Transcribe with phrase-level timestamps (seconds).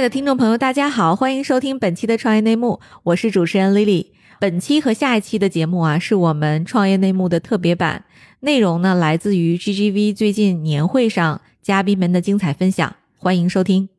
[0.00, 4.06] 爱的听众朋友，大家好，欢迎收听本期的创业内幕，我是主持人 Lily。
[4.38, 8.06] 本期和下一期的节目啊，是我们创业内幕的特别版，
[8.40, 13.90] 内容呢来自于 GGV 最近年会上嘉宾们的精彩分享，欢迎收听。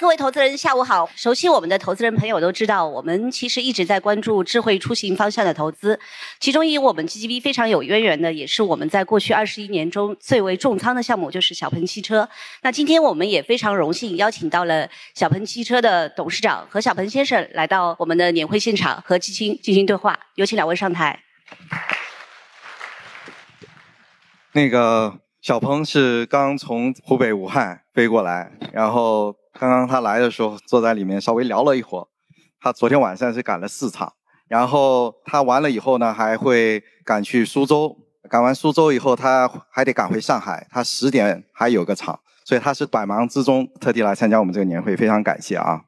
[0.00, 1.06] 各位投资人，下午好！
[1.14, 6.00] 熟悉我们的投资人朋友都知道，我们其实一直在关注智慧出行方向的投资。
[6.38, 12.26] 其中与我们 GGV 非常有渊源的，也是我们在过去二十一年中最为重仓的项目，就是小鹏汽车。
[12.62, 20.18] 那今天我们也非常荣幸邀请到了小鹏汽车的董事长和小鹏先生来到我们的年会现场，和基金进行对话。
[20.36, 21.20] 有请两位上台。
[24.52, 29.36] 那个小鹏是刚从湖北武汉飞过来，然后。
[29.58, 32.06] 刚刚他来的时候，坐在里面稍微聊了一会儿。
[32.60, 34.12] 他昨天晚上是赶了四场，
[34.48, 37.96] 然后他完了以后呢，还会赶去苏州。
[38.28, 40.66] 赶完苏州以后，他还得赶回上海。
[40.70, 45.82] 他十点还有个场，所以他是百忙之中特地来参加我们这个年会，非常感谢啊。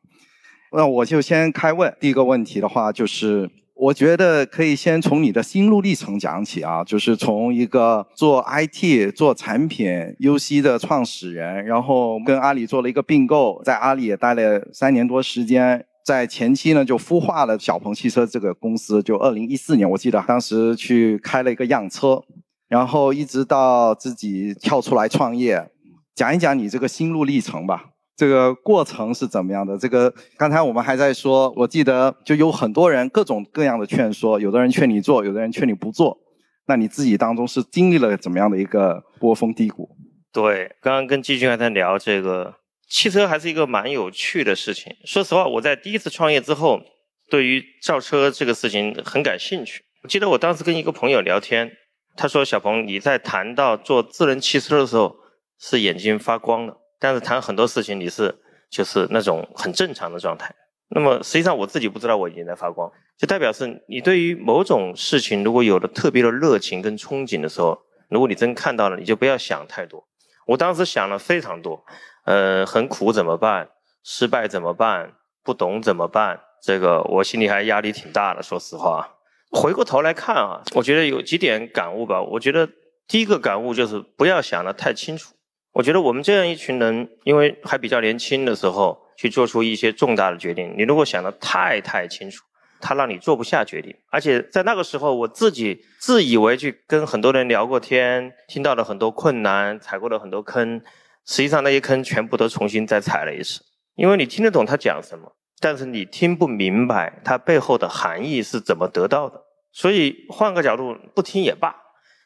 [0.73, 3.51] 那我就先开问，第一个问题的话就是。
[3.83, 9.89] 我觉得可以先从你的心路历程讲起啊，就是从一个做 IT 做产品
[10.21, 22.23] UC 的创始人，然后跟阿里做了一个并购，在阿里也待了三年多时间，在前期呢就孵化了小鹏汽车这个公司，就二零一四年我记得当时去开了一个样车，
[22.69, 25.69] 然后一直到自己跳出来创业，
[26.15, 27.87] 讲一讲你这个心路历程吧。
[28.16, 29.77] 这个过程是怎么样的？
[29.79, 36.18] 这个刚才我们还在说，我记得就有很多人各种各样的劝说，有的人劝你做，有的人劝你不做。
[36.66, 39.88] 那你自己当中是经历了怎么样的一个波峰低谷？
[40.33, 42.55] 对，刚刚跟季军还在聊这个
[42.88, 44.95] 汽车，还是一个蛮有趣的事情。
[45.05, 46.80] 说实话，我在第一次创业之后，
[47.29, 49.83] 对于造车这个事情很感兴趣。
[50.02, 51.71] 我记得我当时跟一个朋友聊天，
[52.16, 55.16] 他说：“小鹏，你在谈到做智能汽车的时候，
[55.59, 58.33] 是眼睛发光的。”但是谈很多事情你是
[58.71, 60.55] 就是那种很正常的状态，
[60.91, 67.77] 那么实际上我自己不知道我已经在发光，就代表是你对于某种事情如果有了特别的热情跟憧憬的时候，
[68.09, 70.07] 如果你真看到了，你就不要想太多。
[70.47, 71.85] 我当时想了非常多，
[72.25, 73.69] 呃，很苦怎么办？
[74.05, 75.12] 失败怎么办？
[75.43, 76.39] 不懂怎么办？
[76.62, 79.17] 这个我心里还压力挺大的，说实话。
[79.51, 82.23] 回过头来看啊，我觉得有几点感悟吧。
[82.23, 82.69] 我觉得
[83.09, 85.35] 第一个感悟就是不要想的太清楚。
[85.72, 90.75] 我觉得我们这样一群人，因为还比较年轻的时候，去做出一些重大的决定。
[90.77, 92.44] 你如果想的太太清楚，
[92.78, 93.94] 他让你做不下决定。
[94.11, 100.82] 而且在那个时候，我自己自以为去跟很多人聊过天，听到了很多困难，踩过了很多坑。
[101.25, 103.62] 实际上那些坑全部都重新再踩了一次。
[103.94, 109.41] 因为你听得懂他讲什么，但是你听不明白他背后的含义是怎么得到的。
[109.72, 111.75] 所以换个角度，不听也罢。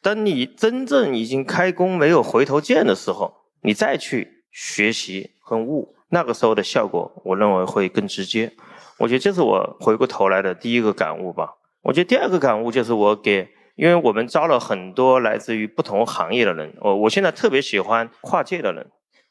[0.01, 8.53] 当你真正已经开工没有回头箭的时候，你再去学习和悟，那个时候的效果，我认为会更直接。
[8.99, 11.55] 我觉得这是我回过头来的第一个感悟吧。
[11.81, 18.89] 我觉得第二个感悟就是我给，因为我们招了很多来自于不同行业的人，我我现在特别喜欢跨界的人。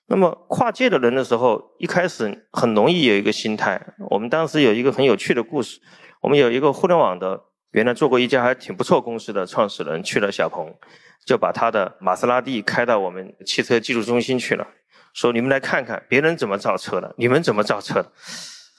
[0.09, 3.95] 那么跨界的人的时候，一开始很容易有一个心态。
[4.11, 5.81] 我们当时有一个很有趣的故事，
[6.23, 7.45] 我们有一个互联网的。
[7.77, 10.75] 原来做过一家还挺不错公司的创始人去了小鹏，
[11.27, 14.67] 就把他的玛莎拉蒂开到我们汽车技术中心去了，
[15.13, 18.11] 说你们来看看别人怎么造车的，你们怎么造车的。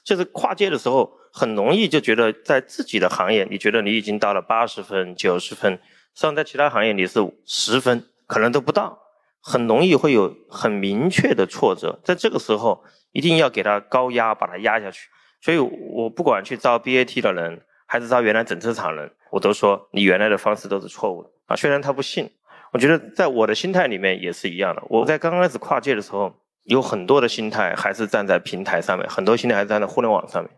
[0.03, 5.79] 就是跨界的时候，很容易就觉得在自己的行业，你觉得你已经到了八十分、九十分，实
[6.15, 8.97] 际上在其他行业你是十分，可能都不到，
[9.39, 11.99] 很容易会有很明确的挫折。
[12.03, 15.07] 在这个时候，一定要给他高压，把他压下去。
[15.39, 17.61] 所以我不管去招 BAT 的人。
[17.87, 21.55] 还是他原来整车厂人，我都说你原来的方式都是错误的啊！
[21.55, 22.29] 虽然他不信，
[22.73, 24.83] 我觉得在我的心态里面也是一样的。
[24.89, 30.51] 我在刚开始跨界的时候，有很多的心态还是站在平台上面，很多心态还是站在互联网上面，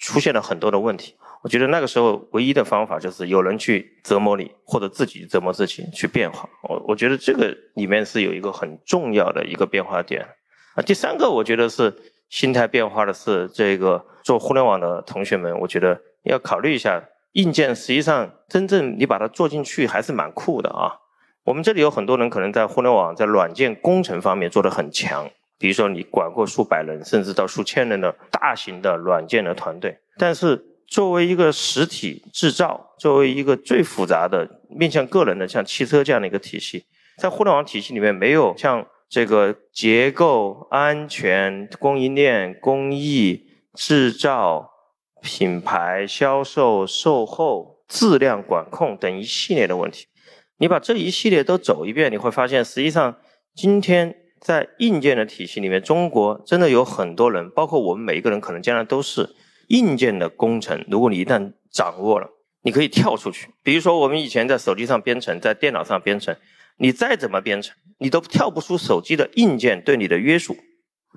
[0.00, 1.14] 出现了很多的问题。
[1.42, 6.48] 我觉得那个时候唯一的方法就是有人去折磨你，或者自己折磨自己去变化。
[6.64, 10.26] 我我觉得这个里面是有一个很重要的一个变化点
[10.74, 10.82] 啊。
[10.82, 11.94] 第三个，我觉得是
[12.28, 16.00] 心态变化的是这个做互联网的同学们，我觉得。
[16.24, 20.96] 要考虑一下，硬件实际上真正你把它做进去还是蛮酷的啊。
[21.44, 25.28] 我们这里有很多人可能在互联网在软件工程方面做得很强，
[25.58, 29.98] 比如说你管过数百人甚至到数千人的大型的软件的团队。
[30.16, 36.84] 但是作为一个实体制造，作为一个最复杂的面向个人的像汽车这样的一个体系，
[37.18, 44.70] 在互联网体系里面没有像这个结构、安全、供应链、工艺、制造。
[45.24, 50.06] 品牌销售、售后、质量管控等一系列的问题，
[50.58, 53.16] 你把这一系列都走一遍，你会发现，实际上
[53.54, 59.34] 今天在硬件的体系里面，中国真的有很多人，包括我们每一个人，可能将来都是
[59.68, 60.84] 硬件的工程。
[60.90, 62.28] 如果你一旦掌握了，
[62.62, 63.48] 你可以跳出去。
[63.62, 66.36] 比如说，我们以前在手机上编程，在电脑上编程，
[66.76, 70.54] 你再怎么编程，你都跳不出手机的硬件对你的约束。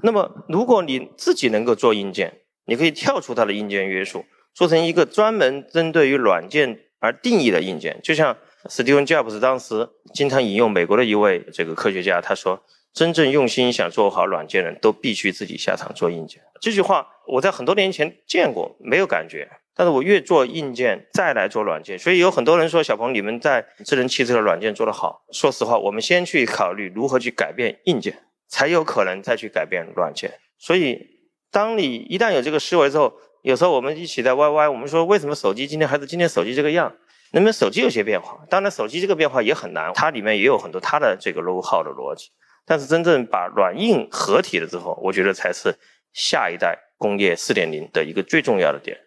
[0.01, 2.33] 那么，如果你自己能够做硬件，
[2.67, 7.99] 你可以跳出它的硬件约束，做成一个专门针对于软件而定义的硬件。
[8.03, 12.61] 就像 Steve Jobs 当时经常引用美国的一位这个科学家，他说
[12.93, 19.49] ：“真正用心想做好软件的人都必须自己下场做硬件。”这句话我在很多年前见过，没有感觉。
[19.73, 28.23] 但是我越做硬件，再来做软件，所以有很多人说：“小鹏，你们在智能汽车的软件做得好。”说实话，我们先去考虑如何去改变硬件。
[28.49, 30.31] 才有可能再去改变软件。
[30.57, 31.16] 所以，
[31.51, 36.93] 当你一旦有这个思维之后，有时候我们一起在 YY，我们说为什么手机今天还是今天手机这个样？
[37.33, 38.37] 能不能手机有些变化？
[38.49, 42.29] 当然，手机这个变化也很难，它里面也有很多它的这个 low 号的逻辑。
[42.65, 45.73] 但是真正把软硬合体了之后，我觉得才是
[46.13, 48.97] 下一代工业四点零的一个最重要的点。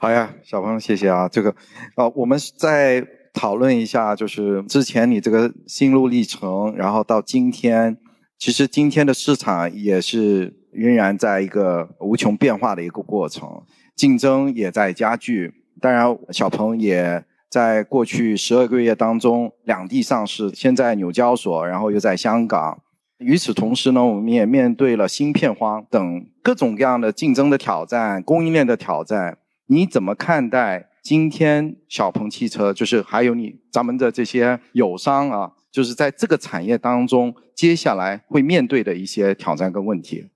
[0.00, 1.28] 好呀，小朋友，谢谢啊。
[1.28, 1.50] 这个，
[1.96, 7.98] 啊，我们再讨论一下，就是之前你这个心路历程，然后到今天。
[8.38, 13.62] 其实今天的市场也是仍然在一个无穷变化的一个过程，
[13.96, 15.52] 竞争也在加剧。
[15.80, 22.80] 当然，小鹏也在过去十二个月当中两地上市，先在纽交所，然后又在香港。
[23.18, 29.38] 与此同时呢，我们也面对了芯片荒等各种各样的竞争的挑战、供应链的挑战。
[29.66, 32.72] 你怎么看待今天小鹏汽车？
[32.72, 35.52] 就是还有你咱们的这些友商啊？
[35.70, 40.28] 就是在这个产业当中，接下来会面对的一些挑战跟问题，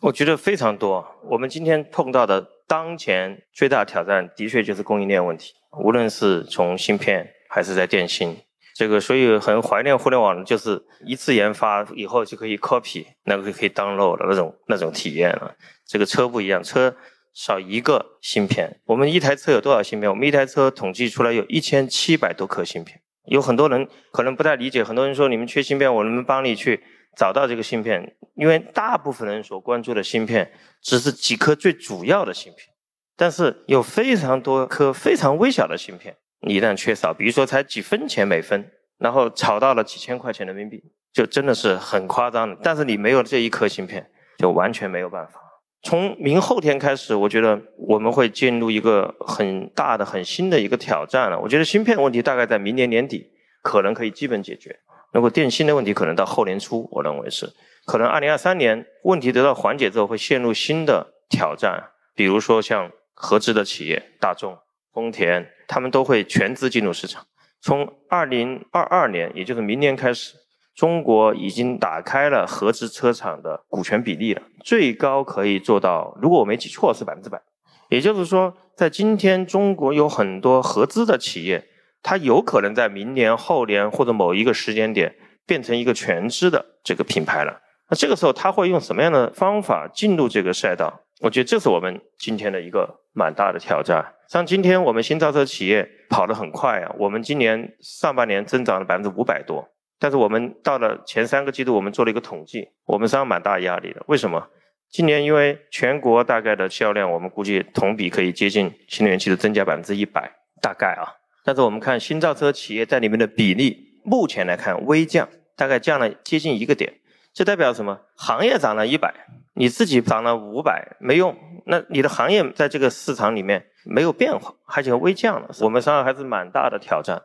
[0.00, 1.06] 我觉得非常多。
[1.24, 5.52] 我们今天碰到的当前最大挑战，的确就是供应链问题。
[5.78, 8.34] 无论是从芯片还是在电信，
[8.74, 15.54] 这个所以很怀念互联网，就是一次研发以后就可以 copy，那个可以 download 的那种那种体验了。
[15.86, 16.96] 这个车不一样，车
[17.34, 18.80] 少一个芯片。
[18.86, 20.08] 我们一台车有多少芯片？
[20.08, 22.98] 我们一台车统计出来有一千七百多颗芯片。
[23.26, 26.82] 有很多人可能不太理解，很多人说你们缺芯片，我能不能帮你去
[27.20, 28.16] 找到这个芯片？
[28.34, 30.50] 因为大部分人所关注的芯片
[30.80, 32.66] 只是几颗最主要的芯片，
[33.14, 40.82] 但是有非常多颗非常微小的芯片，你一旦缺少，比如说才几分钱每分，然后炒到了几千块钱人民币，
[41.12, 42.56] 就真的是很夸张的。
[42.62, 45.34] 但是你没有这一颗芯片，就完全没有办法。
[45.82, 51.38] 从明后天开始，我觉得我们会进入一个很大的、很新的一个挑战了。
[51.38, 53.30] 我觉得芯片问题大概在明年年底
[53.62, 54.78] 可能可以基本解决，
[55.12, 57.52] 如果电芯的问题可能到后年初，我认为是
[57.86, 64.56] 可能二零二三年问题得到缓解之后会陷入新的挑战，比如说像合资的企业，大众、
[64.92, 67.26] 丰田，他们都会全资进入市场。
[67.60, 70.34] 从二零二二年，也就是明年开始。
[70.72, 77.42] 中国已经打开了合资车厂的股权比例了，最高可以做到，如果我没记错是百分之百。
[77.90, 81.66] 也就是说，在今天中国有很多合资的企业，
[82.02, 85.14] 它有可能在明年、后年或者某一个时间点
[85.46, 87.60] 变成一个全资的这个品牌了。
[87.90, 91.00] 那这个时候，它会用什么样的方法进入这个赛道？
[91.20, 94.14] 我觉得这是我们今天的一个蛮大的挑战。
[94.28, 99.68] 像今天我们新造车企业跑得很快啊，我们今年上半年增长了百分之五百多。
[99.98, 104.02] 但是我们到了前三个季度，我们做了一个统计，我们上蛮大压力的。
[104.06, 104.48] 为什么？
[104.90, 110.32] 今年因为全国大概的销量，我们估计同比可以接近新能源汽车增加百分之一百，
[110.62, 111.19] 大概啊。
[111.44, 116.94] 但是我们看新造车企业在里面的比例，目前来看微降，大概降了接近一个点。
[117.32, 118.00] 这代表什么？
[118.16, 119.14] 行业涨了一百，
[119.54, 121.36] 你自己涨了五百，没用。
[121.66, 125.48] 那你的行业在这个市场里面没有变化，而且微降了。
[125.60, 127.22] 我们上还是蛮大的挑战。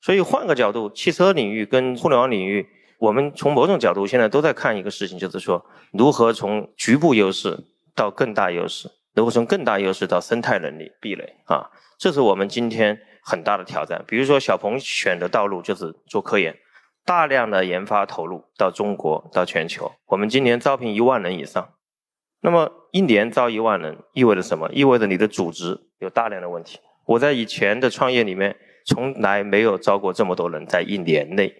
[0.00, 7.58] 所以换个角度，汽车领域跟互联网领域，我们从某种角度现在都在看一个事情，就是说如何从局部优势
[7.94, 14.02] 到更大优势，如何从更大优势到生态能力壁垒啊，这是我们今天很大的挑战。
[14.06, 16.56] 比如说小鹏选的道路就是做科研，
[17.04, 21.68] 大量的研发投入到中国到全球，我们今年招聘一万人以上。
[22.40, 24.70] 那么一年招一万人意味着什么？
[24.72, 26.78] 意味着你的组织有大量的问题。
[27.04, 28.56] 我在以前的创业里面。
[28.86, 31.52] 从来没有招过这么多人在一年内，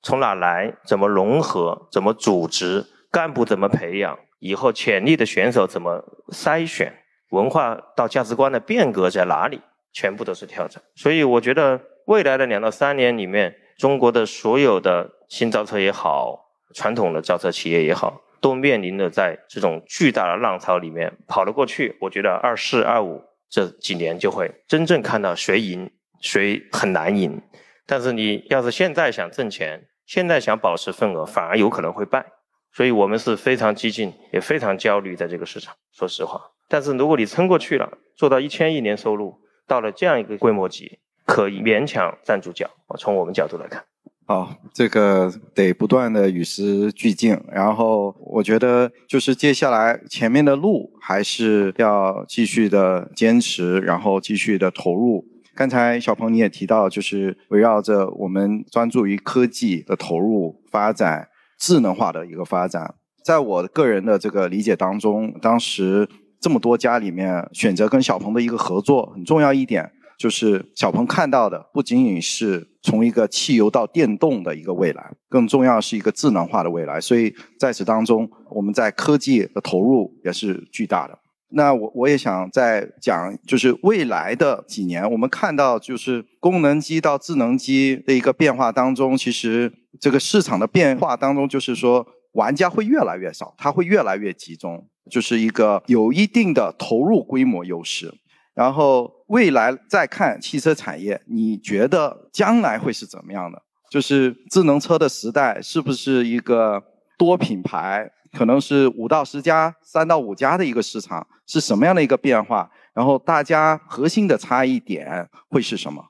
[0.00, 0.74] 从哪来？
[0.86, 1.88] 怎么融合？
[1.92, 2.86] 怎么组织？
[3.10, 4.18] 干部怎么培养？
[4.38, 6.90] 以后潜力的选手怎么筛选？
[7.32, 9.60] 文化到价值观的变革在哪里？
[9.92, 10.82] 全部都是挑战。
[10.94, 16.38] 所以我觉得未来的两到三年里面，中国的所有的新造车也好，
[16.74, 21.96] 传统的造车企业也好，都面临着在这种巨大的浪潮里面跑了过去。
[22.00, 25.90] 我觉得二四二五这几年就会真正看到谁赢。
[26.22, 27.40] 谁很难赢，
[27.86, 32.26] 但是你要是现在想挣钱，现在想保持份额，反而有可能会败。
[32.74, 35.74] 所以我们是非常激进，也非常焦虑在这个市场。
[35.92, 39.34] 说实话，但是如果你撑过去了，做到一千亿年收入，
[39.70, 42.68] 到了这样一个规模级，可以勉强站住脚。
[42.98, 43.84] 从我们角度来看。
[44.26, 55.24] 好，这个得不断的与时俱进，然后我觉得就是接下来前面的路还是要继续的坚持，然后继续的投入。
[55.54, 61.28] 刚才小鹏你也提到，就是围绕着我们专注于科技的投入发展、
[61.60, 62.96] 智能化的一个发展。
[63.24, 66.08] 在我个人的这个理解当中，当时
[66.40, 69.92] 这么多家里面选择跟小鹏的一个合作很重要一点。
[70.18, 77.00] 就是小鹏看到的不仅仅是从一个汽油到电动的一个未来，更重要是一个智能化的未来。
[77.00, 81.18] 所以在此当中，我们在科技的投入也是巨大的。
[81.52, 98.14] 那我我也想再讲，就是未来的几年，我们看到就是功能机到智能机的一个变化当中，其实这个市场的变化当中，就是说玩家会越来越少，它会越来越集中，就是一个有一定的投入规模优势。
[98.54, 103.60] 然后未来再看汽车产业，你觉得将来会是怎么样的？
[103.90, 106.82] 就是智能车的时代是不是一个
[107.18, 112.70] 多品牌，可能是五到十家、三到五家的一个市场，是什么样的一个变化？
[112.92, 116.04] 然后大家核心的差异点会是什么？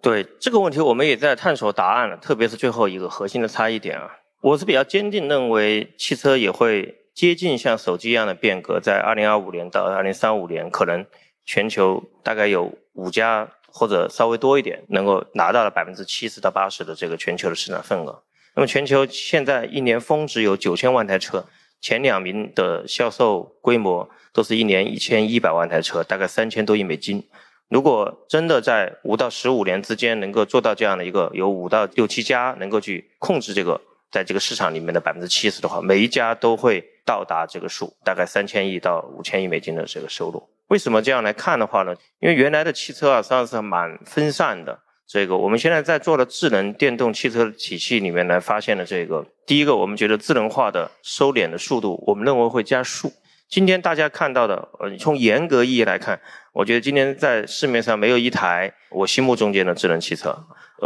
[0.00, 4.08] 对这个问题，我们也在探索答案了，特别是最后一个核心的差异点啊，
[4.42, 11.06] 我是比较坚定认为汽车也会接近像手机一样的变革，在二零二五年到二零三五年可能。
[11.46, 18.22] 全球大概有五家或者稍微多一点，能够拿到了百分之七十到八十的这个全球的市场份额。
[18.56, 21.44] 那么全球现在一年峰值有九千万台车，
[21.82, 27.22] 前两名的销售规模都是一年一千一百万台车，大概三千多亿美金。
[27.68, 33.78] 如果真的在五到十五年之间能够做到这样的一个，有五到六七家能够去控制这个
[34.10, 40.42] 在这个市场里面的百分之七十的话，每一家都会到达这个数，大概三千亿到五千亿美金的这个收入。
[40.68, 41.94] 为什么这样来看的话呢？
[42.20, 44.78] 因为原来的汽车啊，实际上是蛮分散的。
[45.06, 53.12] 这个我们现在在做的智能电动汽车体系里面来发现的这个，第一个，我们觉得智能化的收敛的速度，我们认为会加速。
[53.46, 56.18] 今天大家看到的，呃，从严格意义来看，
[56.54, 60.34] 我觉得今天在市面上没有一台我心目中间的智能汽车。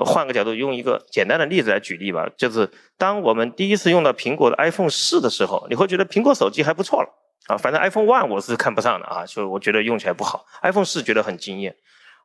[0.04, 7.08] 换个角度，用一个简单的例子来举例吧，就是当我们第一次用到苹果的 iPhone 四的时候，你会觉得苹果手机还不错了。
[7.46, 10.44] 啊，反正 iPhone One 我是看不上的啊，就我觉得用起来不好。
[10.62, 11.74] iPhone 四觉得很惊艳，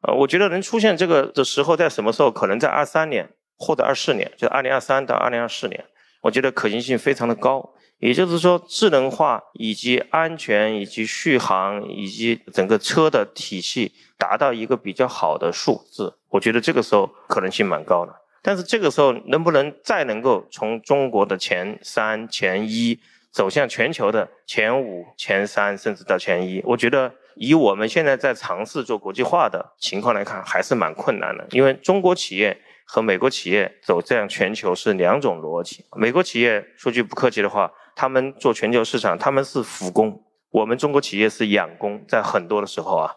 [0.02, 2.30] 呃，我觉得能出现这个的时候在什么时候？
[2.30, 5.86] 可能在二三年或者二四年，就二零二三到二零二四年，
[6.24, 7.73] 我觉得可行性非常的高。
[8.04, 18.14] 也就是说，智能化以及安全以及续航以及整个车的体系达到一个比较好的数字，我觉得这个时候可能性蛮高的。
[18.42, 23.00] 但是这个时候能不能再能够从中国的前三、前一？
[23.32, 31.48] 走向全球的前五、前三，甚至到前一，我觉得以我们现在在尝试做国际化的情况来看，还是蛮困难的。
[31.50, 32.56] 因为中国企业
[32.86, 35.84] 和美国企业走这样全球是两种逻辑。
[35.96, 40.12] 美国企业说句不客气的话，他们做全球市场，他们是辅工；
[40.52, 42.04] 我们中国企业是养工。
[42.08, 43.12] 在很多的时候啊，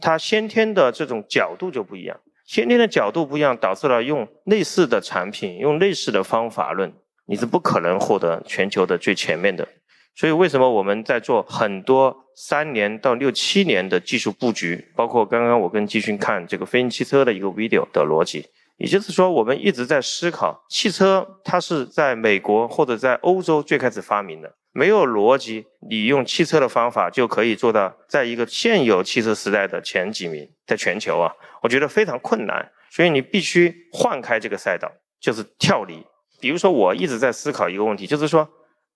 [0.00, 6.92] 它先天的这种角度就不一样，先天的角度不一样，导致了用类似的产品，用类似的方法论。
[7.28, 9.66] 你是不可能获得全球的最前面的，
[10.14, 14.92] 所以为什么我们在做很多三年到六七年的技术布局？
[14.94, 18.46] 包括刚刚我跟季勋看这个飞行汽车的一个 video 的逻辑，
[18.76, 36.04] 也就是说，我们一直在思考，汽车它是在美国或者在欧洲最开始发明的，没有逻辑，你用汽车的方法就可以做到在一个现有汽车时代的前几名，在全球啊，我觉得非常困难，所以你必须换开这个赛道，就是跳离。
[36.38, 38.46] 比如说，我一直在思考一个问题，就是说，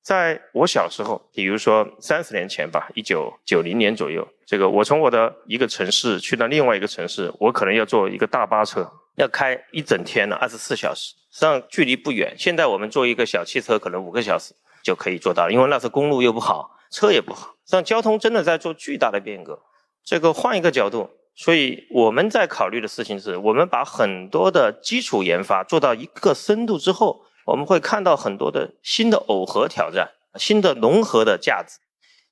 [0.03, 12.35] 在我小时候，比如说三十年前吧，一九九零年左右，这个我从我的一个城市去到另外一个城市，我可能要坐一个大巴车，要开一整天呢，二十四小时，实际上距离不远。
[12.37, 14.53] 现在我们坐一个小汽车，可能五个小时
[14.83, 19.57] 就可以做到，因为那时候公路又不好，车也不好，实际上交通真的在做巨大的变革。
[20.05, 21.09] 这个换一个角度。
[21.37, 27.25] 所以我们在考虑的事情是，我们把很多的基础研发做到一个深度之后。
[27.47, 31.79] 我们会看到很多的新的耦合挑战，新的融合的价值。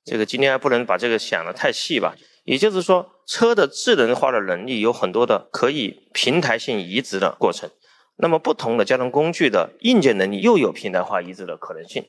[0.05, 2.15] 这个今天还不能把这个想得太细吧？
[2.45, 7.69] 也就是说，车的智能化的能力有很多的可以平台性移植的过程。
[8.17, 12.05] 那么，不同的交通工具的硬件能力又有平台化移植的可能性。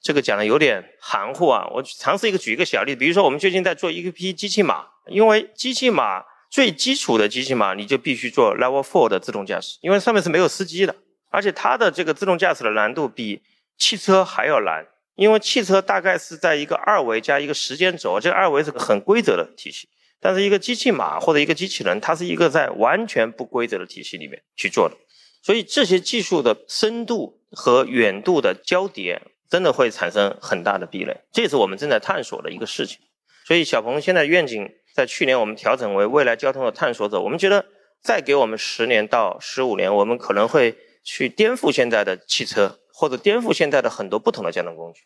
[0.00, 1.68] 这个讲的有点含糊啊。
[1.72, 10.96] 我尝试一个举一个小例子，比如说我们最近在做一批机器码，因为机器码最基础的机器码，你就必须做 Level Four 的自动驾驶，因为上面是没有司机的。
[11.30, 13.42] 而且它的这个自动驾驶的难度比
[13.78, 19.88] 汽车还要难，因为汽车大概是在一个二维加一个时间轴，这个二维是个很规则的体系，
[20.20, 24.96] 但是一个机器码或者一个机器人，它是一个在完全不规则的体系里面去做的，
[25.42, 32.98] 所以这些技术的深度和远度的交叠，真的会产生很大的壁垒，这是我们正在探索的一个事情。
[33.44, 37.66] 所以小鹏现在愿景在去年我们调整为未来交通的探索者，我们觉得
[38.00, 42.78] 再给我们十年到十五年，我们可能会去颠覆现在的汽车。
[42.94, 45.00] 或者颠覆现在的很多不同的交通工具，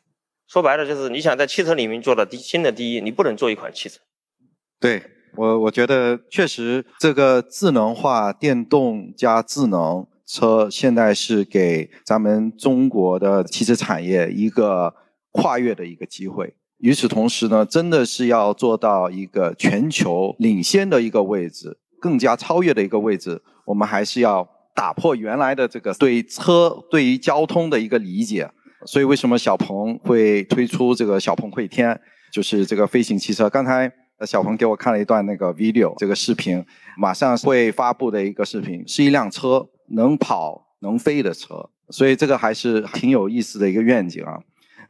[0.49, 4.00] 说白了就是你想在汽车里面做到第新的第一，你不能做一款汽车。
[4.81, 5.02] 对
[5.37, 14.95] 我，我觉得确实这个智能化电动加智能车，现在是给咱们中国的汽车产业一个
[15.31, 16.55] 跨越的一个机会。
[16.78, 24.56] 与此同时呢，真的是要做到一个全球领先的一个位置，更加超越的一个位置，我们还是要。
[24.76, 28.49] 打破原来的这个对车、对于交通的一个理解，
[28.85, 31.99] 所以为什么小鹏会推出这个小鹏汇天，
[32.30, 33.49] 就是这个飞行汽车？
[33.49, 33.90] 刚才
[34.26, 36.62] 小鹏给我看了一段那个 video，这个视频
[36.99, 44.38] 马上会发布的一个视频，是一辆车能跑能飞的车，所以这个还是挺有意思的一个愿景啊。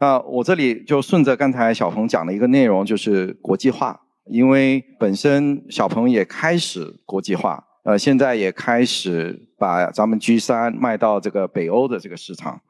[0.00, 7.62] 那我这里就顺着刚才小鹏讲的一个内容，就是国际化，因为本身小鹏也开始国际化。
[7.86, 12.60] 呃，现在也开始把咱们 G 三卖到这个北欧的这个市场。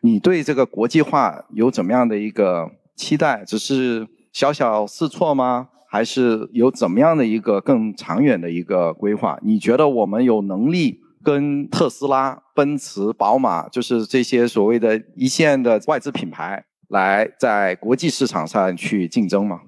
[0.00, 3.44] 你对这个国际化有怎么样的一个期待？
[3.46, 5.68] 只是小小试错吗？
[5.88, 9.38] 还是有怎么样的一个更长远的一个规划？
[9.42, 19.60] 你觉得我们有能力跟特斯拉、奔驰、宝马，就是这些所谓的一线的外资品牌，来在国际市场上去竞争吗？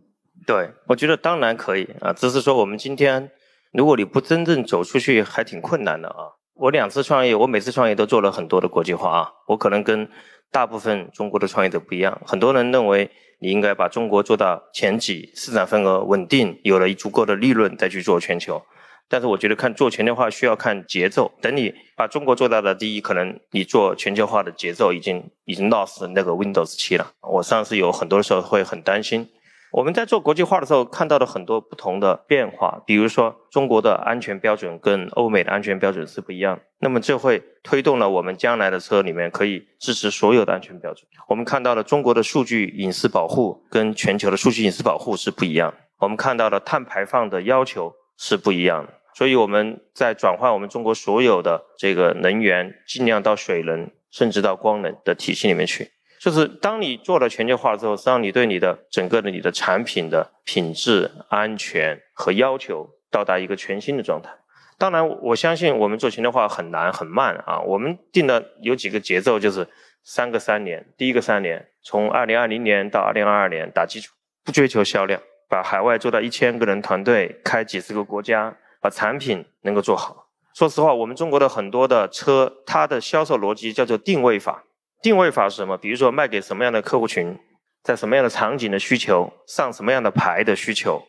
[0.45, 3.31] 对，我觉得当然可以啊，只是说我们今天。
[3.77, 6.33] 如果你不真正走出去，还挺困难的啊！
[6.55, 9.29] 我两次创业，我每次创业都做了很多的国际化啊。
[9.49, 10.09] 我可能跟
[10.51, 12.19] 大部分中国的创业者不一样。
[12.25, 18.63] 很多人认为你应该把中国做到前几，市场份额稳定，有了足够的利润再去做全球。
[19.11, 21.31] 但是我觉得看做全球化需要看节奏。
[21.43, 27.13] 等你把中国做到了第一，可能你做全球化的节奏已经已经 lost 那个 Windows 七了。
[27.21, 29.29] 我上次有很多的时候会很担心。
[29.73, 41.07] 我们在做国际化的时候看到了很多不同的变化，比如说中国的安全标准跟欧美的安全标准是不一样，那么这会推动了我们将来的车里面可以支持所有的安全标准。
[41.29, 55.91] 我们看到了中国的数据隐私保护跟全球的数据隐私保护是不一样，我们看到了碳排放的要求是不一样的，所以我们在转换我们中国所有的这个能源，尽量到水能甚至到光能的体系里面去。
[56.27, 64.29] 就是当你做了全球化之后，实际上你对你的整个的你的产品的品质、安全和要求到达一个全新的状态。
[64.77, 67.61] 当然，我相信我们做全球化很难很慢啊。
[67.61, 69.69] 我们定的有几个节奏，就是
[70.03, 70.85] 三个三年。
[70.99, 74.13] 第一个三年，从二零二零年到二零二二年打基础，
[74.45, 80.27] 不追求销量，把海外做到一千个人团队，开几十个国家，把产品能够做好。
[80.53, 84.65] 说实话，我们中国的很多的车，它的销售逻辑叫做定位法。
[85.03, 85.77] 定位法是什么？
[85.77, 87.39] 比如说卖给什么样的客户群，
[87.83, 91.03] 在什么样的场景的需求，上什么样的牌的需求，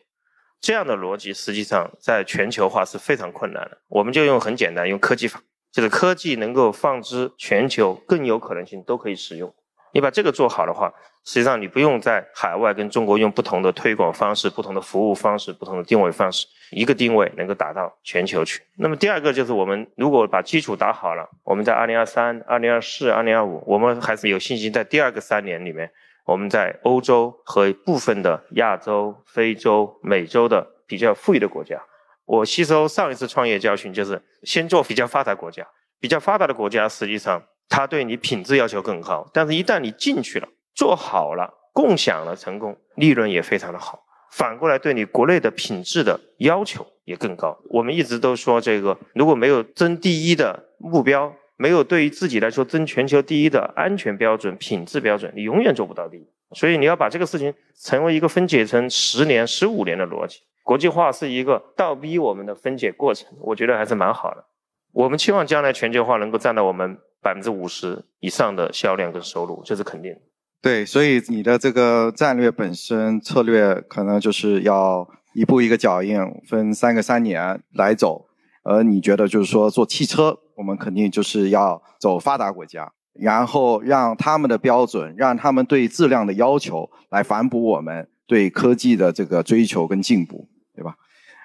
[0.60, 3.78] 这样的逻辑实际上在全球化是非常困难的。
[3.88, 9.52] 我们就用很简单，用科技法，就是科技能够放之全球，更有可能性都可以使用。
[9.92, 10.92] 你把这个做好的话，
[11.24, 18.62] 实际上你不用在海外跟中国用不同的推广方式、不同的服务方式、不同的定位方式，一个定位能够打到全球去。
[18.76, 25.90] 那么第二个就是我们如果把基础打好了，我们在二零二三、二零二四、二零二五，我们还是有信心在第二个三年里面，
[26.24, 31.80] 我们在欧洲和部分的亚洲、非洲、美洲的比较富裕的国家。
[32.24, 35.66] 我吸收上一次创业教训，就是先做比较发达国家，
[35.98, 37.42] 比较发达的国家实际上。
[37.68, 44.02] 它对你品质要求更高，但是一旦你进去了，做好了，共享了成功，利润也非常的好。
[44.32, 47.58] 反过来对你国内的品质的要求也更高。
[47.70, 56.26] 我们一直都说这个，如果没有争第一的目标，没有对于自己来说争全球第一的安全标准、品质标准，你永远做不到第一。
[56.52, 57.52] 所以你要把这个事情
[57.82, 60.40] 成为一个分解成十年、十五年的逻辑。
[60.62, 64.44] 国际化是一个倒逼我们的分解过程，我觉得还是蛮好的。
[64.92, 66.98] 我们期望将来全球化能够占到我们。
[67.20, 70.20] 百分之五十以上的销量跟收入，这是肯定的。
[70.60, 78.26] 对，所以你的这个战略本身策略，可能就是要一步一个脚印，分三个三年来走。
[78.64, 90.94] 而你觉得就是说做汽车，我们肯定就是要走发达国家，然后让他们的标准，让他们对质量的要求来反哺我们对科技的这个追求跟进步，对吧？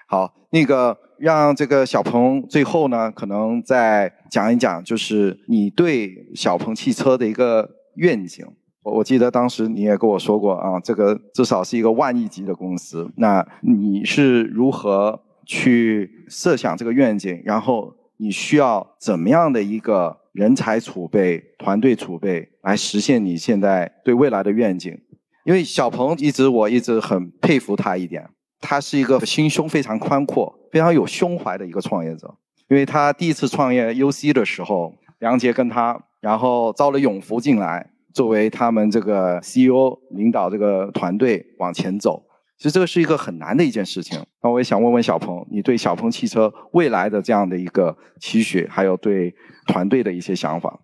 [0.07, 0.97] 好，那个。
[1.23, 8.45] 让这个小鹏最后呢，可能再讲一讲，就是你对小鹏汽车的一个愿景，
[8.83, 13.09] 我我记得当时你也跟我说过啊，这个至少是一个万亿级的公司。
[13.15, 17.41] 那你是如何去设想这个愿景？
[17.45, 24.99] 然后你需要怎么样的一个人才储备、团队储备来实现你现在对未来的愿景？
[25.45, 28.29] 因为小鹏一直我一直很佩服他一点，
[28.63, 32.33] 他是一个心胸非常宽阔、非常有胸怀的一个创业者。
[32.69, 37.91] 因为他第一次创业 UC 的时候，梁杰跟他，然后招了永福进来。
[38.13, 42.23] 作为他们这个 CEO 领导这个团队往前走，
[42.57, 44.23] 其实这个是一个很难的一件事情。
[44.43, 49.33] 那我也想问问小鹏，你对小鹏汽车未来的这样的一个期许，还有对
[49.67, 50.79] 团队的一些想法？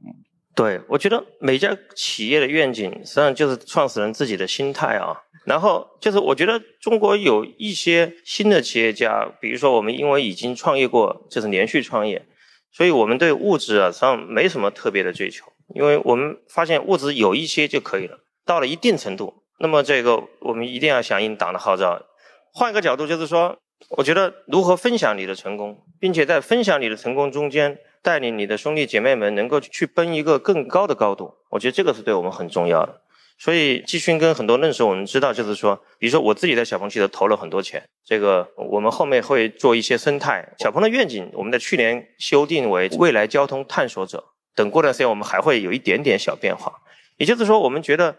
[0.59, 5.15] 对我觉得每家企业的愿景实际上就是创始人自己的心态啊。
[5.45, 12.25] 然后就是我觉得中国有一些新的企业家，比如说我们因为已经创业过，就是连续创业，
[12.73, 15.45] 所以我们对物质啊实际上没什么特别的追求。
[15.73, 22.05] 因为我们发现物质有一些就可以了，到了一定程度，那么这个我们一定要响应党的号召。
[22.53, 33.01] 换一个角度，就是说，我觉得如何分享你的成功，并且在分享你的成功中间，带领你的兄弟姐妹们能够去奔一个更高的高度，我觉得这个是对我们很重要的。
[33.37, 40.45] 所以季勋跟很多认识我们知道，就是说，比如说我自己在小鹏汽车投了很多钱，这个我们后面会做一些生态。
[40.59, 44.23] 小鹏的愿景，我们在去年修订为未来交通探索者。
[44.55, 46.73] 等过段时间，我们还会有一点点小变化。
[47.15, 48.17] 也就是说，我们觉得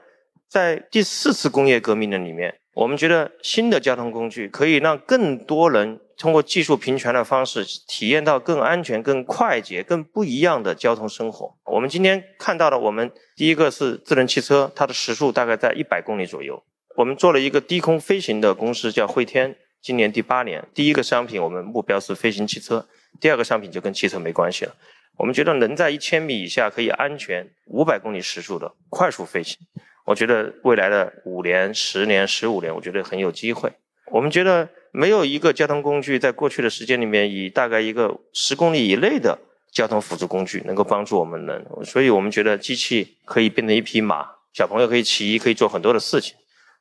[0.51, 11.55] 在第四次工业革命的里面，我们觉得新的交通工具可以让更多人通过技术平权的方式，体验到更安全、更快捷、更不一样的交通生活。
[11.67, 16.61] 我们今天看到的，我们第一个是智能汽车，它的时速大概在一百公里左右。
[16.97, 20.67] 我们做了一个低空飞行的公司，叫汇天，今年第八年。
[20.75, 22.81] 第一个商品，我们目标是飞行汽车；
[23.21, 24.75] 第二个商品就跟汽车没关系了。
[25.17, 29.57] 我们觉得能在一千米以下可以安全五百公里时速的快速飞行，
[30.11, 33.73] 我觉得未来的五年、十年、十五年，我觉得很有机会。
[34.07, 39.39] 我们觉得没有一个交通工具在过去的时间里面以大概一个十公里以内的
[39.71, 46.35] 交通辅助工具能够帮助我们人，所以我们觉得机器可以变成一匹马，小朋友可以骑，可以做很多的事情。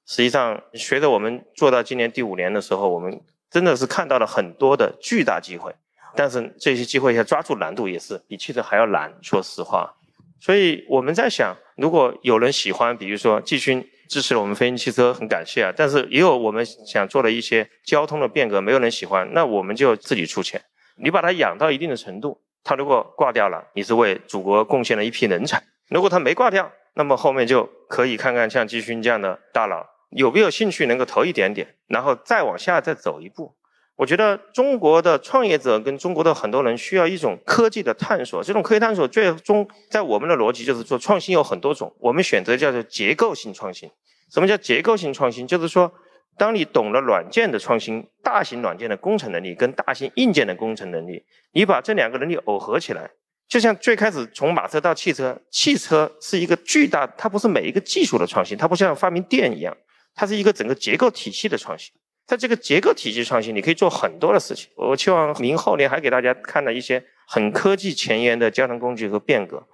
[0.07, 5.71] 实际上，随着我们做到今年第五年的时候，我们真的是看到了很多的巨大机会。
[6.15, 9.93] 但是这些机会要抓住难度也是比汽车还要难，说实话。
[10.39, 15.73] 所以我们在想，如果有人喜欢，比如说季军支持了我们飞行汽车，很感谢啊。
[15.75, 20.61] 但是也有我们想做的一些交通的变革，没有人喜欢，那我们就自己出钱。
[20.95, 33.55] 你把它养到一定的程度，它如果挂掉了，你是为祖国贡献了一批人才；如果它没挂掉，那么后面就可以看看像季军这样的大佬有没有兴趣能够投一点点，然后再往下再走一步。
[33.99, 43.91] 我觉得中国的创业者跟中国的很多人需要一种科技的探索，这种科技探索最终在我们的逻辑就是说，创新有很多种，我们选择叫做结构性创新。
[44.31, 45.45] 什么叫结构性创新？
[45.45, 45.91] 就是说，
[46.37, 53.11] 当你懂了软件的创新，大型软件的工程能力跟大型硬件的工程能力，你把这两个能力耦合起来，
[53.49, 59.75] 就像最开始从马车到汽车，汽车是一个巨大，它不是每一个技术的创新，它不像发明电一样，
[60.15, 61.91] 它是一个整个结构体系的创新。
[62.29, 64.69] 在这个结构体系创新，你可以做很多的事情。
[64.75, 69.65] 我希望明后年还给大家看到一些很科技前沿的交通工具和变革。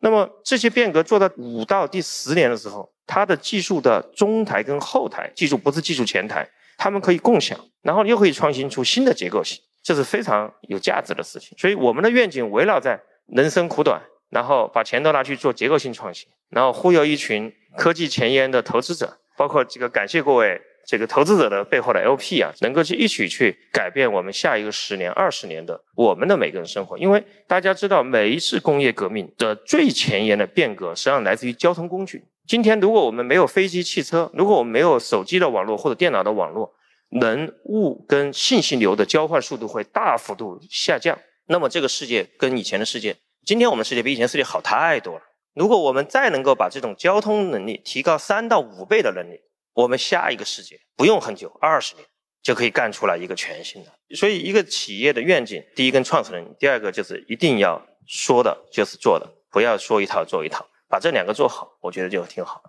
[0.00, 6.44] 那么这些变革做到五到第十年的时候，它的技术的中台跟后台技术不是技术前台，
[6.76, 11.56] 他们可以共享，然后又可以创新出新的结构性，这是非常有价值的事情。
[11.56, 20.60] 所以我们的愿景围绕在人生苦短，然后把钱都拿去做结构性创新，然后忽悠一群科技前沿的投资者，包括这个感谢各位。
[20.86, 26.98] 这个投资者的背后的 LP 啊，能够去一起去改变我们下一个十年、二十年的我们的每个人生活。
[26.98, 32.24] 因为大家知道，每一次工业革命的最前沿的变革，实际上来自于交通工具。
[32.46, 36.74] 今天，如果我们没有飞机、汽车，如果我们没有手机的网络或者电脑的网络，
[37.08, 41.16] 人物跟信息流的交换速度会大幅度下降。
[41.46, 43.16] 那么，这个世界跟以前的世界，
[43.46, 45.22] 今天我们世界比以前世界好太多了。
[45.54, 49.38] 如果我们再能够把这种交通能力提高三到五倍的能力，
[49.74, 52.06] 我们下一个世界不用很久，二十年
[52.42, 53.90] 就可以干出来一个全新的。
[54.14, 62.62] 所以，一个企业的愿景，第一跟创始人，第二个就是一定要说的就是做的，不要说一套做一套，把这两个做好，我觉得就挺好。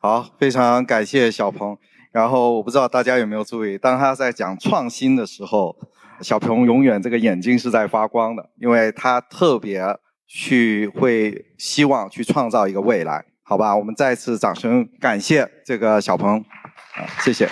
[0.00, 1.76] 好，非常感谢小鹏。
[2.12, 5.76] 然后我不知道大家有没有注意，当他在讲创新的时候，
[6.20, 9.82] 小鹏永远这个眼睛是在发光的，因为他特别
[10.26, 13.24] 去会希望去创造一个未来。
[13.50, 17.48] 好吧，我们再次掌声感谢这个小鹏，啊，谢谢。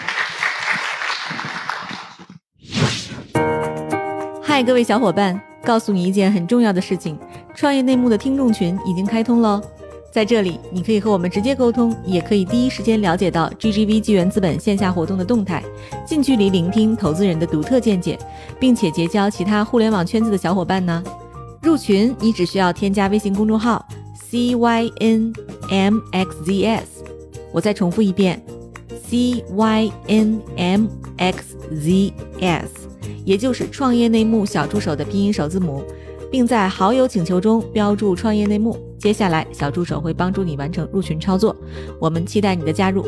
[4.41, 7.19] 嗨，各位小伙伴，告诉你一件很重要的事情：
[7.53, 9.61] 创业内幕的听众群已经开通了。
[10.13, 15.65] 在这里，你可以和我们直接沟通，也可以第一时间了解到 GGV 纪元资本线下活动的动态，
[16.07, 18.17] 近距离聆听投资人的独特见解，
[18.61, 21.03] 并且结交其他互联网圈子的小伙伴呢。
[21.61, 23.85] 入群，你只需要添加微信公众号
[24.31, 26.01] cynmxzs，
[27.53, 28.45] 我再重复一遍
[29.11, 30.38] cynmxzs，
[33.25, 35.83] 也就是创业内幕小助手的拼音首字母。
[36.31, 38.79] 并在好友请求中标注“创业内幕”。
[39.01, 41.57] 接下来，小助手会帮助你完成入群操作。
[41.99, 43.07] 我们期待你的加入。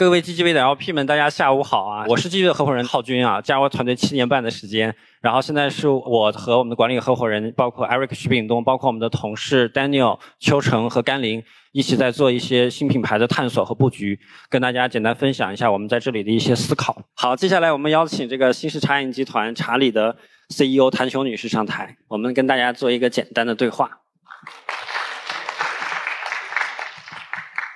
[0.00, 2.06] 各位 GGV 的 LP 们，大家下午好啊！
[2.08, 4.96] 我是 GGV 的合伙人浩军啊，加入团队七年半的时间。
[5.20, 16.96] 然后现在是我和我们的管理合伙人，包括 Eric 徐炳东，包括我们的同事 Daniel 邱成和甘霖，一起在做一些新品牌的探索和布局，跟大家简单分享一下我们在这里的一些思考。
[17.12, 20.16] 好，接下来我们邀请这个新式茶饮集团茶里的
[20.48, 23.98] CEO 谭琼女士上台，我们跟大家做一个简单的对话。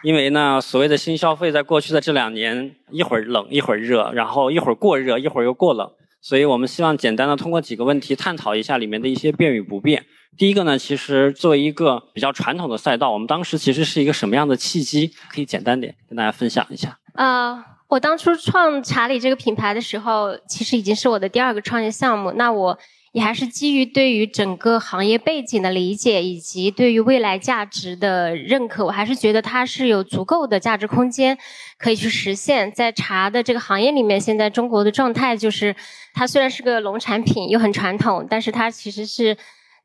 [0.04, 5.90] 因为呢，所谓的新消费，在过去的这两年，一会儿冷一会儿热，然后一会儿过热，一会儿又过冷。
[6.20, 10.04] 所以我们希望简单的通过几个问题探讨一下里面的一些变与不变。
[10.36, 15.10] 第一个呢，其实作为一个比较传统的赛道，我们当时其实是一个什么样的契机？
[15.30, 16.98] 可以简单点跟大家分享一下。
[17.14, 22.30] 呃，我当初创查理这个品牌的时候，其实已经是我的第二个创业项目。
[22.32, 22.78] 那我。
[23.14, 31.38] 也还是基于对于整个行业背景的理解，以及对于未来价值的认可，我还是觉得它是有足够的价值空间
[31.78, 32.72] 可以去实现。
[32.72, 35.76] 在茶的这个行业里面，现在中国的状态就是，
[36.12, 39.36] 它虽然是个农产品又很传统，但是它其实是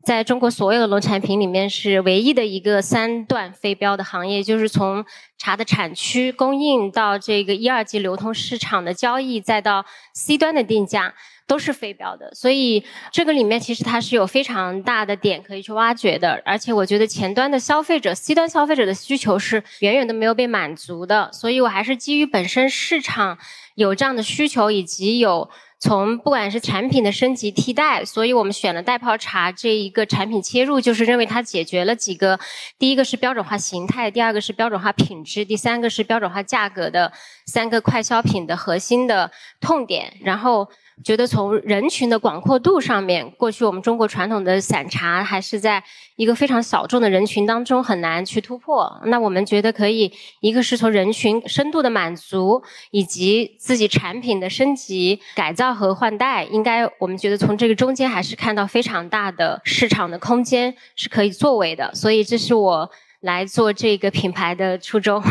[0.03, 5.05] 在中国所有的农产品里面是唯一的一个三段非标的行业，就是从
[5.37, 11.13] 茶的产区、供应到这个一二级流通市场的交易，再到 C 端的定价。
[11.49, 23.39] 都是非标的，所以这个里面其实它是有非常大的点可以去挖掘的，而且我觉得前端的消费者、C 端消费者的需求是远远都没有被满足的，所以我还是基于本身市场
[23.73, 32.39] 有这样的需求，以及有从不管是产品的升级替代，所以我们选了袋泡茶这一个产品切入，就是认为它解决了几个，
[32.77, 37.11] 第一个是标准化形态，第二个是标准化品质，第三个是标准化价格的
[37.47, 40.69] 三个快消品的核心的痛点，然后。
[41.03, 45.81] 觉得从人群的广阔度上面，过去我们中国传统的散茶还是在
[46.17, 49.01] 一个非常小众的人群当中很难去突破。
[49.05, 61.95] 那我们觉得可以，一个是从人群深度的满足，以及自己产品的升级、改造和换代，应该我们觉得从这个中间还是看到非常大的市场的空间是可以作为的。
[61.95, 65.23] 所以这是我来做这个品牌的初衷。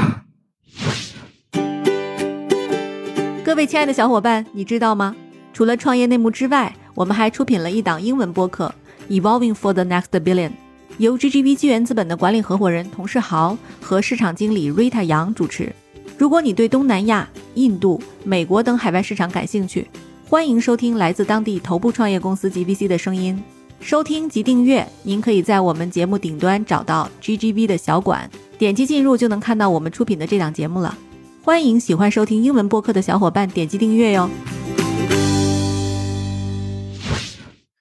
[3.45, 5.15] 各位亲爱的小伙伴，你知道吗？
[5.59, 8.73] 除了创业内幕之外，我们还出品了一档英文播客
[9.21, 10.51] 《Evolving for the Next Billion》，
[10.99, 15.75] 由 GGV 纪元资本的管理合伙人童世豪和市场经理 Rita 杨主持。
[16.17, 19.89] 如果你对东南亚、印度、美国等海外市场感兴趣，
[20.29, 23.43] 欢迎收听来自当地头部创业公司 GVC 的声音。
[23.81, 30.97] 收听及订阅，您可以在我们节目顶端找到 GGV 的小馆，点击进入就能看到我们出品的这档节目了。
[31.43, 34.31] 欢迎喜欢收听英文播客的小伙伴点击订阅哟。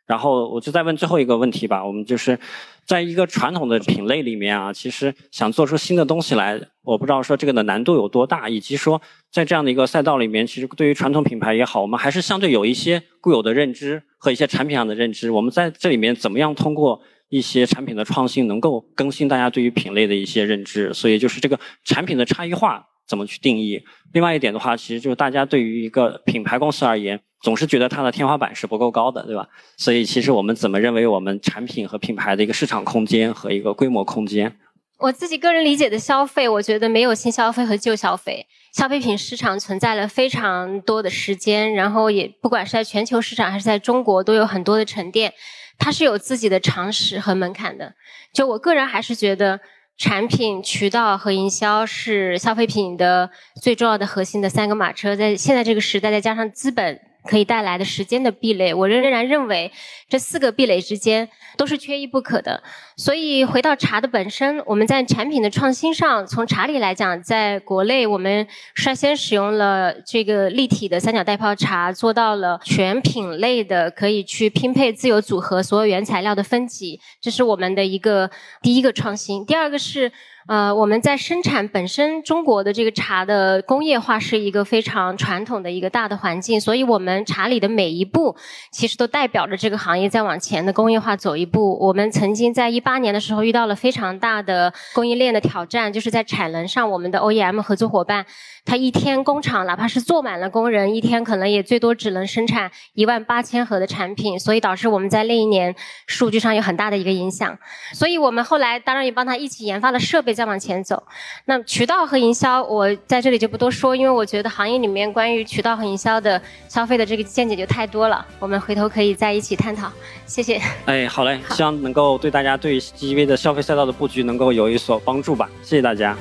[0.07, 2.39] 然后我就再问最后一个问题吧，我们就是
[2.85, 20.93] 在一个传统的品类里面啊，其实想做出新的东西来，我不知道说这个的难度有多大，以及说在这样的一个赛道里面，其实对于传统品牌也好，我们还是相对有一些固有的认知和一些产品上的认知，我们在这里面怎么样通过一些产品的创新，能够更新大家对于品类的一些认知？
[20.93, 23.83] 所以就是这个产品的差异化怎么去定义？
[24.13, 27.19] 另外一点的话，其实就是大家对于一个品牌公司而言。
[27.41, 29.47] 总是觉得它的天花板是不够高的，对吧？
[29.77, 34.57] 所以其实我们怎么认为我们产品和品牌的一个市场空间和一个规模空间？
[34.99, 38.47] 我自己个人理解的消费，我觉得没有新消费和旧消费。
[38.73, 45.31] 消费品市场存在了非常多的时间，然后也不管是在全球市场还是在中国，都有很多的沉淀。
[45.77, 47.93] 它是有自己的常识和门槛的。
[48.33, 49.59] 就我个人还是觉得，
[49.99, 53.29] 产品、渠道和营销是消费品的
[53.61, 55.15] 最重要的核心的三个马车。
[55.15, 56.99] 在现在这个时代，再加上资本。
[57.27, 59.71] 可以带来的时间的壁垒，我仍然认为
[60.09, 62.63] 这四个壁垒之间都是缺一不可的。
[62.97, 78.31] 所以回到茶的本身，我们在产品的创新上，从茶里来讲，在国内我们率先使用了这个立体的三角袋泡茶，做到了全品类的可以去拼配自由组合所有原材料的分级，这是我们的一个
[78.63, 79.45] 第一个创新。
[79.45, 80.11] 第二个是。
[80.47, 88.33] 呃，我们在生产本身中国的这个茶的工业化是一个非常传统的一个大的环境，所以我们茶里的每一步
[88.71, 91.77] 其实都代表着这个行业在往前的工业化走一步。
[91.85, 98.25] 我们曾经在一八年的时候遇到了非常大的供应链的挑战，就是在产能上，我们的 OEM 合作伙伴。
[98.63, 105.73] 他一天工厂哪怕是坐满了工人，一天可能也最多只能生产一万八千盒的产品，所以导致我们在那一年
[106.05, 107.57] 数据上有很大的一个影响。
[107.93, 111.01] 所以我们后来当然也帮他一起研发了设备，再往前走。
[111.45, 119.89] 那渠道和营销，我在这里就不多说，因为我觉得行业里面关于渠道和营销的消费的这个见解就太多了，我们回头可以在一起探讨。
[120.25, 120.61] 谢谢。
[120.85, 125.49] 哎，好嘞，希望能够对大家对 GV 的消费赛道的布局能够有一所帮助吧。
[125.63, 126.15] 谢谢大家。